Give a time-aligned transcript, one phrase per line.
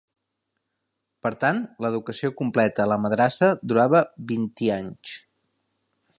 [1.27, 5.17] Per tant, l'educació completa a la madrassa durava vint-i-anys.